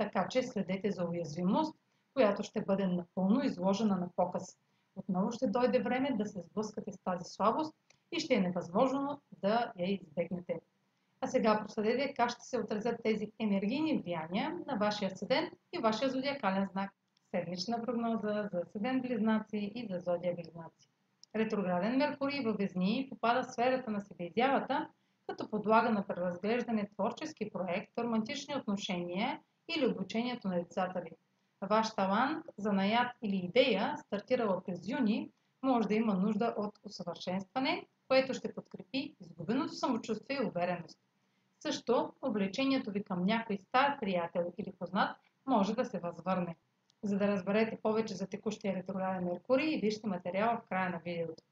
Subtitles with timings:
[0.00, 1.76] така че следете за уязвимост,
[2.14, 4.58] която ще бъде напълно изложена на показ.
[4.96, 7.74] Отново ще дойде време да се сблъскате с тази слабост
[8.12, 10.60] и ще е невъзможно да я избегнете.
[11.20, 16.10] А сега проследете как ще се отразят тези енергийни влияния на вашия седен и вашия
[16.10, 16.90] зодиакален знак.
[17.30, 20.88] Седмична прогноза за седен близнаци и за зодия близнаци.
[21.36, 24.88] Ретрограден Меркурий във Везни попада в сферата на себеизявата,
[25.26, 29.40] като подлага на преразглеждане творчески проект, романтични отношения
[29.76, 31.10] или обучението на децата ви.
[31.62, 35.30] Ваш талант, занаят или идея, стартирала през юни,
[35.62, 40.98] може да има нужда от усъвършенстване, което ще подкрепи изгубеното самочувствие и увереност.
[41.60, 45.16] Също, увлечението ви към някой стар приятел или познат
[45.46, 46.56] може да се възвърне.
[47.02, 51.42] За да разберете повече за текущия ретрограден Меркурий, вижте материала в края на видеото.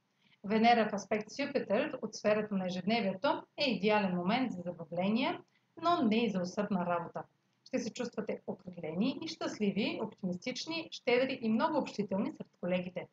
[0.44, 5.40] Венера в аспект с Юпитер от сферата на ежедневието е идеален момент за забавление,
[5.82, 7.22] но не и за усърдна работа
[7.68, 13.08] ще се чувствате окрилени и щастливи, оптимистични, щедри и много общителни сред колегите.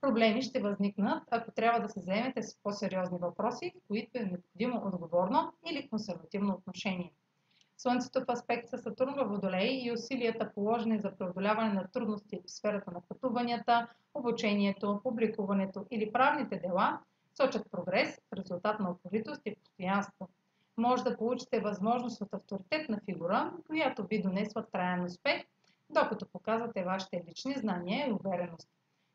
[0.00, 4.82] Проблеми ще възникнат, ако трябва да се заемете с по-сериозни въпроси, в които е необходимо
[4.86, 7.12] отговорно или консервативно отношение.
[7.76, 12.50] Слънцето в аспект с Сатурн във Водолей и усилията положени за преодоляване на трудности в
[12.50, 17.00] сферата на пътуванията, обучението, публикуването или правните дела
[17.36, 20.28] сочат прогрес в резултат на упоритост и постоянство–
[20.76, 25.44] може да получите възможност от авторитетна фигура, която ви донесва траен успех,
[25.90, 28.68] докато показвате вашите лични знания и увереност.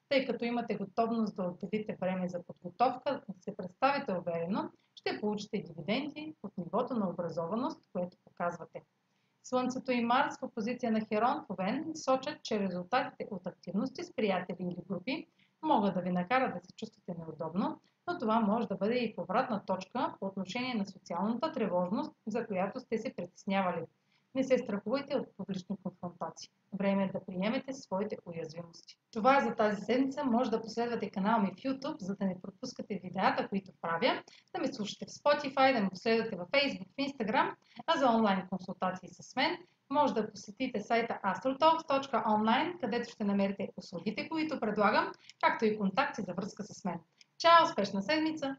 [0.10, 5.58] Тъй като имате готовност да отделите време за подготовка, да се представите уверено, ще получите
[5.58, 8.82] дивиденти от нивото на образованост, което показвате.
[9.44, 14.16] Слънцето и Марс в позиция на Херон в Овен сочат, че резултатите от активности с
[14.16, 15.28] приятели или групи
[15.62, 19.66] могат да ви накарат да се чувствате неудобно, но това може да бъде и повратна
[19.66, 23.86] точка по отношение на социалната тревожност, за която сте се притеснявали.
[24.36, 26.50] Не се страхувайте от публични конфронтации.
[26.74, 28.98] Време е да приемете своите уязвимости.
[29.12, 30.26] Това е за тази седмица.
[30.26, 34.24] Може да последвате канала ми в YouTube, за да не пропускате видеята, които правя,
[34.56, 37.54] да ме слушате в Spotify, да ме последвате в Facebook, в Instagram,
[37.88, 39.58] а за онлайн консултации с мен
[39.90, 45.12] може да посетите сайта astrotalks.online, където ще намерите услугите, които предлагам,
[45.42, 47.00] както и контакти за връзка с мен.
[47.38, 47.64] Чао!
[47.66, 48.54] Успешна седмица!